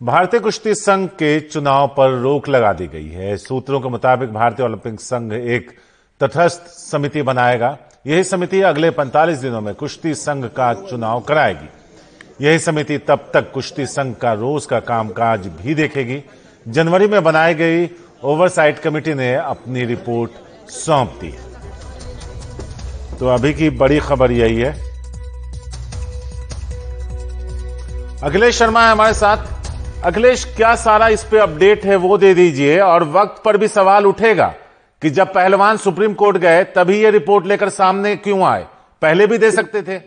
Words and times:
भारतीय 0.00 0.40
कुश्ती 0.40 0.74
संघ 0.74 1.08
के 1.08 1.38
चुनाव 1.40 1.86
पर 1.88 2.18
रोक 2.22 2.48
लगा 2.48 2.72
दी 2.72 2.86
गई 2.86 3.08
है। 3.08 3.36
सूत्रों 3.36 3.80
के 3.80 3.88
मुताबिक 3.88 4.32
भारतीय 4.32 4.64
ओलंपिक 4.66 5.00
संघ 5.00 5.32
एक 5.32 5.70
तटस्थ 6.20 6.66
समिति 6.70 7.22
बनाएगा। 7.22 7.76
यही 8.06 8.24
समिति 8.24 8.60
अगले 8.62 8.90
45 8.90 9.38
दिनों 9.38 9.60
में 9.60 9.74
कुश्ती 9.74 10.14
संघ 10.14 10.44
का 10.46 10.72
चुनाव 10.82 11.20
कराएगी। 11.20 12.44
यही 12.46 12.58
समिति 12.58 12.98
तब 12.98 13.30
तक 13.34 13.50
कुश्ती 13.52 13.86
संघ 13.86 14.14
का 14.16 14.32
रोज 14.34 14.66
का 14.66 14.80
कामकाज 14.82 15.46
भी 15.62 15.74
देखेगी। 15.74 16.22
जनवरी 16.66 17.06
में 17.06 17.22
बनाई 17.24 17.54
गई 17.54 17.88
ओवरसाइट 18.24 18.78
कमेटी 18.78 19.14
ने 19.14 19.34
अपनी 19.34 19.84
रिपोर्ट 19.84 20.70
सौंप 20.70 21.18
दी 21.20 21.34
तो 23.18 23.28
अभी 23.28 23.54
की 23.54 23.70
बड़ी 23.72 24.00
खबर 24.00 24.32
यही 24.32 24.60
है। 24.60 24.72
अखिलेश 28.22 28.58
शर्मा 28.58 28.86
है 28.86 28.92
हमारे 28.92 29.14
साथ। 29.14 29.54
अखिलेश, 30.06 30.44
क्या 30.56 30.74
सारा 30.74 31.06
इस 31.08 31.22
पे 31.24 31.38
अपडेट 31.38 31.84
है 31.84 31.96
वो 31.96 32.18
दे 32.18 32.34
दीजिए, 32.34 32.78
और 32.78 33.04
वक्त 33.04 33.42
पर 33.44 33.56
भी 33.56 33.68
सवाल 33.68 34.06
उठेगा 34.06 34.46
कि 35.02 35.10
जब 35.10 35.32
पहलवान 35.32 35.76
सुप्रीम 35.76 36.12
कोर्ट 36.14 36.36
गए, 36.36 36.62
तभी 36.64 36.98
ये 36.98 37.10
रिपोर्ट 37.10 37.46
लेकर 37.46 37.68
सामने 37.68 38.14
क्यों 38.16 38.42
आए? 38.42 38.66
पहले 39.02 39.26
भी 39.26 39.38
दे 39.38 39.50
सकते 39.50 39.82
थे। 39.82 39.98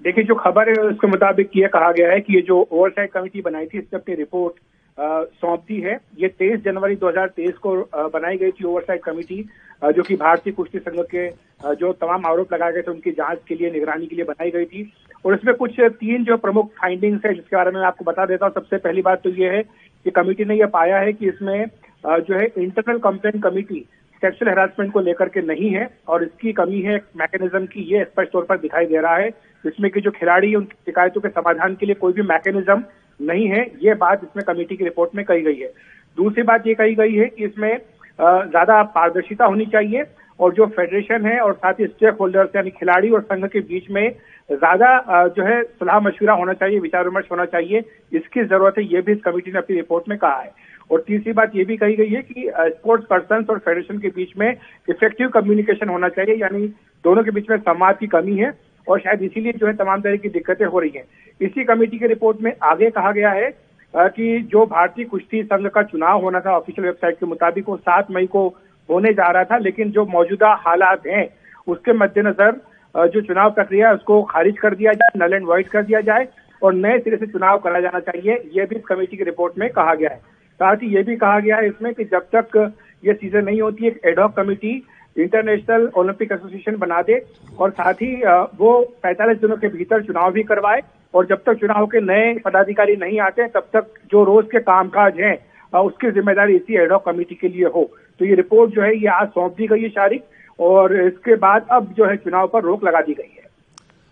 देखिए, 0.00 0.24
जो 0.24 0.34
खबर 0.34 0.68
है, 0.68 0.74
उसके 0.84 1.06
मुताबिक 1.06 1.50
ये 1.56 1.68
कहा 1.68 1.92
गया 1.92 2.10
है 2.10 2.20
कि 2.20 2.34
ये 2.34 2.40
जो 2.40 2.68
ओवरसाइड 2.72 3.10
कमेटी 3.10 3.40
बनाई 3.40 3.66
थी, 3.66 3.78
इसने 3.78 3.98
अपनी 3.98 4.14
रिपोर्ट 4.14 4.54
सौंप 4.98 5.60
दी 5.60 5.80
है। 5.80 5.98
ये 6.18 6.28
23 6.30 6.62
जनवरी 6.62 6.96
2023 6.96 7.58
को 7.58 7.74
बनाई 8.08 8.36
गई 8.36 8.50
थी 8.50 8.64
ओवरसाइट 8.64 9.02
कमेटी 9.02 9.42
जो 9.82 10.02
कि 10.02 10.16
भारतीय 10.16 10.52
कुश्ती 10.52 10.78
संघ 10.78 11.00
के 11.04 11.28
जो 11.74 11.92
तमाम 11.94 12.26
आरोप 12.26 12.52
लगाए 12.54 12.72
गए 12.72 12.82
थे, 12.82 12.90
उनकी 12.90 13.10
जाँच 13.12 13.38
के 13.48 13.54
लिए, 13.54 13.70
निगरानी 13.70 14.06
के 14.06 14.16
लिए 14.16 14.24
बनाई 14.24 14.50
गई 14.50 14.64
थी। 14.64 14.92
और 15.24 15.34
इसमें 15.34 15.54
कुछ 15.56 15.80
तीन 15.80 16.24
जो 16.24 16.36
प्रमुख 16.38 16.70
फाइंडिंग्स 16.80 17.24
है, 17.26 17.34
जिसके 17.34 17.56
बारे 17.56 17.70
में 17.70 17.80
आपको 17.82 18.04
बता 18.04 18.26
देता 18.26 18.46
हूँ। 18.46 18.54
सबसे 18.54 18.76
पहली 18.78 19.02
बात 19.02 19.22
तो 19.22 19.30
ये 19.32 19.50
है 19.50 19.62
कि 19.62 20.10
कमेटी 20.10 20.44
ने 20.44 20.56
यह 20.56 20.66
पाया 20.74 20.98
है 20.98 21.12
कि 21.12 21.28
इसमें 21.28 21.64
जो 22.04 22.34
है 22.34 22.46
internal 22.58 22.98
complaint 23.00 23.42
committee 23.42 23.86
sexual 24.22 24.48
harassment 24.48 24.92
को 24.92 25.00
लेकर 25.00 25.28
के 25.28 25.40
नहीं 25.42 25.70
है, 25.70 25.88
और 26.08 26.22
इसकी 26.24 26.52
कमी 26.52 26.80
है 26.82 26.96
मैकेनिज्म 27.16 27.66
की, 27.66 27.82
ये 27.94 28.04
स्पष्ट 28.04 28.32
तौर 28.32 28.44
पर 28.44 28.58
दिखाई 28.58 28.86
दे 28.86 29.00
रहा 29.00 29.16
है। 29.16 29.30
जिसमें 29.64 29.90
कि 29.90 30.00
जो 30.00 30.10
खिलाड़ी 30.10 30.54
उनकी 30.54 30.76
शिकायतों 30.86 31.20
के 31.20 31.28
समाधान 31.30 31.74
के 31.74 31.86
लिए 31.86 31.94
कोई 31.96 32.12
भी 32.12 32.22
मैकेनिज्म 32.24 32.82
नहीं 33.20 33.46
है, 33.48 33.64
ये 33.82 33.94
बात 33.96 34.20
इसमें 34.24 34.44
कमेटी 34.46 34.76
की 34.76 34.84
रिपोर्ट 34.84 35.14
में 35.14 35.24
कही 35.24 35.42
गई 35.42 35.56
है। 35.56 35.72
दूसरी 36.18 36.42
बात 36.44 36.66
ये 36.66 36.74
कही 36.74 36.94
गई 36.94 37.14
है 37.14 37.26
कि 37.26 37.44
इसमें 37.44 37.76
ज़्यादा 38.18 38.82
पारदर्शिता 38.94 39.44
होनी 39.44 39.66
चाहिए 39.66 40.04
और 40.40 40.52
जो 40.54 40.66
फेडरेशन 40.68 41.26
है 41.26 41.38
और 41.40 41.52
साथ 41.54 41.80
ही 41.80 41.86
स्टेक 41.86 42.16
होल्डर्स 42.20 42.56
यानी 42.56 42.70
खिलाड़ी 42.70 43.10
और 43.10 43.20
संघ 43.22 43.44
के 43.46 43.60
बीच 43.62 43.90
में 43.90 44.10
ज़्यादा 44.50 45.26
जो 45.28 45.44
है 45.44 45.62
सलाह 45.62 46.00
मशवरा 46.00 46.34
होना 46.34 46.52
चाहिए, 46.52 46.78
विचार 46.80 47.04
विमर्श 47.04 47.26
होना 47.30 47.44
चाहिए। 47.46 47.82
इसकी 48.12 48.44
ज़रूरत 48.44 48.74
है, 48.78 48.84
ये 48.84 49.00
भी 49.00 49.12
इस 49.12 49.18
कमेटी 49.24 49.52
ने 49.52 49.58
अपनी 49.58 49.76
रिपोर्ट 49.76 50.08
में 50.08 50.16
कहा 50.18 50.40
है। 50.40 50.50
और 50.90 51.04
तीसरी 51.06 51.32
बात 51.32 51.56
ये 51.56 51.64
भी 51.64 51.76
कही 51.76 51.96
गई 51.96 52.08
है 52.08 52.22
कि 52.22 52.50
स्पोर्ट्स 52.56 53.06
पर्सन 53.06 53.44
और 53.50 53.58
फेडरेशन 53.58 53.98
के 53.98 54.08
बीच 54.10 54.36
में 54.38 54.50
इफ़ेक्टिव 54.50 55.28
कम्युनिकेशन 55.30 55.88
होना 55.88 56.08
चाहिए, 56.08 56.34
यानी 56.36 56.66
दोनों 57.04 57.24
के 57.24 57.30
बीच 57.30 57.50
में 57.50 57.56
संवाद 57.58 57.98
की 57.98 58.06
कमी 58.08 58.36
है। 58.36 58.50
और 58.88 59.00
शायद 59.00 59.22
इसीलिए 59.22 59.52
जो 59.52 59.66
है 59.66 59.72
तमाम 59.76 60.00
तरह 60.00 60.16
की 60.16 60.28
दिक्कतें 60.30 60.66
हो 60.66 60.78
रही 60.78 60.90
हैं। 60.90 61.04
इसी 61.40 61.64
कमेटी 61.64 61.98
की 61.98 62.06
रिपोर्ट 62.06 62.40
में 62.42 62.52
आगे 62.64 62.90
कहा 62.90 63.12
गया 63.12 63.30
है 63.32 63.50
कि 63.94 64.38
जो 64.52 64.64
भारतीय 64.66 65.04
कुश्ती 65.06 65.42
संघ 65.44 65.66
का 65.68 65.82
चुनाव 65.84 66.22
होना 66.22 66.40
था 66.40 66.56
ऑफिशियल 66.56 66.86
वेबसाइट 66.86 67.18
के 67.20 67.26
मुताबिक 67.26 67.68
वो 67.68 67.76
सात 67.78 68.10
मई 68.10 68.26
को 68.26 68.46
होने 68.88 69.12
जा 69.12 69.30
रहा 69.30 69.44
था, 69.44 69.58
लेकिन 69.58 69.90
जो 69.90 70.04
मौजूदा 70.06 70.52
हालात 70.60 71.06
हैं, 71.06 71.28
उसके 71.66 71.92
मद्देनजर 71.94 72.60
जो 72.94 73.20
चुनाव 73.22 73.50
प्रक्रिया 73.50 73.88
है, 73.88 73.94
उसको 73.94 74.22
खारिज 74.24 74.58
कर 74.58 74.74
दिया 74.74 74.92
जाए 74.92 75.18
नल 75.18 75.34
एंड 75.34 75.46
वाइट 75.46 75.68
कर 75.68 75.82
दिया 75.82 76.00
जाए 76.02 76.26
और 76.62 76.74
नए 76.74 76.98
सिरे 76.98 77.16
से 77.16 77.26
चुनाव 77.28 77.58
कराया 77.58 77.80
जाना 77.80 78.00
चाहिए 78.02 78.38
यह 78.54 78.66
भी 78.66 78.76
इस 78.76 78.84
कमेटी 78.84 79.16
की 79.16 79.24
रिपोर्ट 79.24 79.58
में 79.58 79.68
कहा 79.70 79.94
गया 79.94 80.10
है। 80.10 80.16
साथ 80.60 80.76
ही 80.76 80.94
ये 80.94 81.02
भी 81.02 81.16
कहा 81.16 81.40
गया 81.40 81.56
है 81.56 81.66
इसमें 81.68 81.92
कि 81.94 82.04
जब 82.04 82.26
तक 82.34 82.72
ये 83.02 83.14
चीज़ें 83.14 83.40
नहीं 83.42 83.60
होती, 83.60 83.86
एक 83.86 84.00
ad hoc 84.04 84.36
committee 84.36 84.82
international 85.18 85.88
Olympic 85.96 86.32
association 86.32 86.76
बना 86.78 87.00
दे 87.02 87.20
और 87.58 87.70
साथ 87.72 88.02
ही 88.02 88.14
वो 88.56 88.72
45 89.06 89.40
दिनों 89.40 89.56
के 89.56 89.68
भीतर 89.68 90.02
चुनाव 90.02 90.32
भी 90.32 90.42
करवाए 90.44 90.80
और 91.14 91.26
जब 91.26 91.42
तक 91.46 91.60
चुनाव 91.60 91.86
के 91.86 92.00
नए 92.02 92.34
पदाधिकारी 92.44 92.96
नहीं 92.96 93.20
आते, 93.20 93.46
तब 93.48 93.68
तक 93.72 93.86
जो 94.10 94.24
रोज 94.24 94.44
के 94.52 94.60
कामकाज 94.62 95.20
हैं 95.20 95.36
उसकी 95.72 96.10
ज़िम्मेदारी 96.10 96.54
इसी 96.56 96.76
एडॉक 96.82 97.04
कमेटी 97.04 97.34
के 97.34 97.48
लिए 97.48 97.66
हो। 97.66 97.90
तो 98.20 98.24
ये 98.24 98.34
रिपोर्ट 98.36 98.74
जो 98.74 98.82
है, 98.82 98.94
ये 98.94 99.08
आज 99.10 99.28
सौंप 99.28 99.54
दी 99.56 99.66
गई 99.66 99.82
है 99.82 99.88
शारिक 99.90 100.24
और 100.58 100.96
इसके 100.98 101.34
बाद 101.38 101.66
अब 101.72 101.92
जो 101.96 102.04
है 102.06 102.16
चुनाव 102.18 102.46
पर 102.48 102.62
रोक 102.62 102.84
लगा 102.84 103.00
दी 103.00 103.14
गई 103.14 103.32
है। 103.32 103.46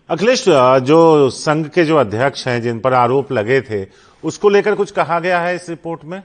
अखिलेश 0.09 0.43
जो 0.83 1.29
संघ 1.31 1.67
के 1.67 1.83
जो 1.85 1.95
अध्यक्ष 1.97 2.47
हैं, 2.47 2.61
जिन 2.61 2.79
पर 2.79 2.93
आरोप 2.95 3.31
लगे 3.31 3.61
थे, 3.61 3.85
उसको 4.23 4.49
लेकर 4.49 4.75
कुछ 4.75 4.91
कहा 4.91 5.19
गया 5.19 5.39
है 5.39 5.55
इस 5.55 5.69
रिपोर्ट 5.69 6.05
में? 6.05 6.21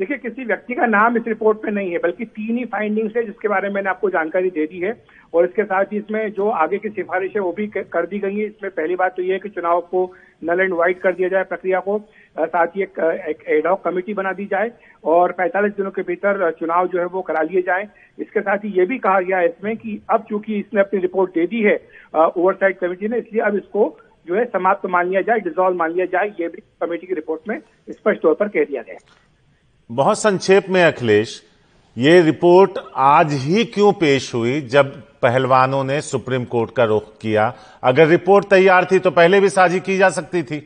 देखिए 0.00 0.16
किसी 0.18 0.44
व्यक्ति 0.44 0.74
का 0.74 0.86
नाम 0.86 1.16
इस 1.16 1.26
रिपोर्ट 1.28 1.64
में 1.64 1.70
नहीं 1.72 1.90
है 1.92 1.98
बल्कि 2.02 2.24
तीन 2.26 2.58
ही 2.58 2.64
फाइंडिंग्स 2.66 3.16
है 3.16 3.24
जिसके 3.24 3.48
बारे 3.48 3.68
में 3.68 3.74
मैंने 3.74 3.88
आपको 3.90 4.10
जानकारी 4.10 4.50
दे 4.50 4.64
दी 4.66 4.78
है। 4.80 4.92
और 5.34 5.44
इसके 5.44 5.64
साथ 5.64 5.92
ही 5.92 5.98
इसमें 5.98 6.32
जो 6.32 6.48
आगे 6.58 6.78
की 6.78 6.88
सिफारिश 6.88 7.32
है 7.36 7.40
वो 7.42 7.52
भी 7.52 7.66
कर 7.68 8.06
दी 8.06 8.18
गई 8.18 8.36
है। 8.36 8.46
इसमें 8.46 8.70
पहली 8.70 8.96
बात 8.96 9.16
तो 9.16 9.22
ये 9.22 9.32
है 9.32 9.38
कि 9.38 9.48
चुनाव 9.48 9.80
को 9.90 10.04
नल 10.42 10.60
एंड 10.60 10.72
वाइट 10.74 11.00
कर 11.02 11.12
दिया 11.14 11.28
जाए 11.28 11.44
प्रक्रिया 11.44 11.80
को 11.80 11.98
साथ 12.36 12.66
ही 12.76 12.82
एक, 12.82 12.98
एडॉक 13.48 13.84
कमेटी 13.84 14.14
बना 14.14 14.32
दी 14.32 14.46
जाए 14.46 14.72
और 15.04 15.36
45 15.40 15.76
दिनों 15.76 15.90
के 15.90 16.02
भीतर 16.02 16.50
चुनाव 16.60 16.88
जो 16.88 16.98
है 16.98 17.06
वो 17.08 17.22
करा 17.22 17.42
लिए 17.42 17.62
जाए। 17.62 17.88
इसके 18.18 18.40
साथ 18.40 18.64
ही 18.64 18.72
ये 18.78 18.86
भी 18.86 18.98
कहा 18.98 19.20
गया 19.20 19.38
है 19.38 19.48
इसमें 19.48 19.76
कि 19.76 20.00
अब 20.10 20.24
चूँकि 20.28 20.58
इसने 20.58 20.80
अपनी 20.80 21.00
रिपोर्ट 21.00 21.34
दे 21.34 21.46
दी 21.46 21.62
है 21.62 21.76
ओवरसाइट 22.16 22.78
कमेटी 22.78 23.08
ने 23.08 23.18
इसलिए 23.18 23.42
अब 23.42 23.56
इसको 23.56 23.96
जो 24.28 24.34
है 24.34 24.44
समाप्त 24.46 24.86
मान 24.90 25.08
लिया 25.08 25.20
जाए 25.22 25.40
डिजोल्व 25.40 25.76
मान 25.76 25.92
लिया 25.92 26.06
जाए 26.08 26.34
ये 26.40 26.48
भी 26.48 26.62
कमेटी 26.82 27.06
की 27.06 27.14
रिपोर्ट 27.14 27.48
में 27.48 27.58
स्पष्ट 27.90 28.22
तौर 28.22 28.34
पर 28.34 28.48
कह 28.48 28.64
दिया 28.64 28.82
गया 28.82 29.28
बहुत 29.90 30.18
संक्षेप 30.18 30.66
में, 30.68 30.82
अखिलेश, 30.84 31.42
ये 31.96 32.20
रिपोर्ट 32.22 32.78
आज 32.96 33.32
ही 33.34 33.64
क्यों 33.66 33.92
पेश 33.92 34.32
हुई 34.34 34.60
जब 34.70 34.92
पहलवानों 35.22 35.82
ने 35.84 36.00
सुप्रीम 36.00 36.44
कोर्ट 36.44 36.74
का 36.76 36.84
रुख 36.84 37.08
किया? 37.20 37.52
अगर 37.82 38.06
रिपोर्ट 38.06 38.48
तैयार 38.50 38.84
थी 38.84 38.98
तो 38.98 39.10
पहले 39.10 39.40
भी 39.40 39.48
साझी 39.48 39.80
की 39.80 39.96
जा 39.96 40.10
सकती 40.10 40.42
थी। 40.42 40.58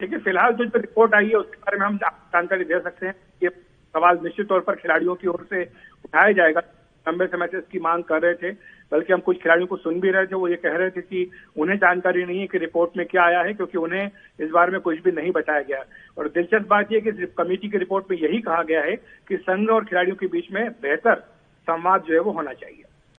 देखिए, 0.00 0.18
फ़िलहाल 0.18 0.52
जो 0.52 0.64
रिपोर्ट 0.64 1.14
आई 1.14 1.28
है 1.28 1.36
उसके 1.36 1.56
बारे 1.56 1.78
में 1.78 1.86
हम 1.86 1.96
जानकारी 1.96 2.64
दे 2.64 2.80
सकते 2.80 3.06
हैं 3.06 3.14
ये 3.42 3.48
सवाल 3.48 4.18
निश्चित 4.24 4.48
तौर 4.48 4.60
पर 4.60 4.74
खिलाड़ियों 4.74 5.14
की 5.14 5.28
ओर 5.28 5.46
से 5.50 5.62
उठाया 6.04 6.32
जाएगा। 6.32 6.60
लंबे 7.08 7.26
समय 7.26 7.46
से 7.46 7.58
इसकी 7.58 7.78
मांग 7.78 8.02
कर 8.04 8.22
रहे 8.22 8.34
थे, 8.34 8.50
बल्कि 8.92 9.12
हम 9.12 9.20
कुछ 9.20 9.42
खिलाड़ियों 9.42 9.66
को 9.66 9.76
सुन 9.76 10.00
भी 10.00 10.10
रहे 10.10 10.26
थे, 10.26 10.34
वो 10.34 10.48
ये 10.48 10.56
कह 10.56 10.76
रहे 10.76 10.90
थे 10.90 11.00
कि 11.00 11.30
उन्हें 11.56 11.76
जानकारी 11.78 12.24
नहीं 12.24 12.40
है 12.40 12.46
कि 12.46 12.58
रिपोर्ट 12.58 12.96
में 12.96 13.06
क्या 13.06 13.22
आया 13.22 13.40
है, 13.40 13.54
क्योंकि 13.54 13.78
उन्हें 13.78 14.10
इस 14.40 14.50
बारे 14.50 14.72
में 14.72 14.80
कुछ 14.80 15.02
भी 15.02 15.12
नहीं 15.12 15.30
बताया 15.32 15.60
गया 15.60 15.84
और 16.18 16.28
दिलचस्प 16.28 16.68
बात 16.68 16.92
यह 16.92 17.00
कि 17.00 17.26
कमेटी 17.38 17.68
की 17.68 17.78
रिपोर्ट 17.78 18.10
में 18.10 18.16
यही 18.18 18.40
कहा 18.40 18.62
गया 18.62 18.82
है 18.82 18.96
कि 19.28 19.36
संघ 19.36 19.68
और 19.70 19.84
खिलाड़ियों 19.84 20.16
के 20.16 20.26
बीच 20.26 20.52
में 20.52 20.68
बेहतर 20.82 21.14
संवाद 21.68 22.02
जो 22.02 22.14
है 22.14 22.20
वो 22.20 22.32
होना 22.32 22.52
चाहिए। 22.52 22.84